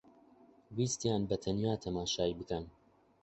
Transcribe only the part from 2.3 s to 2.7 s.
بکەن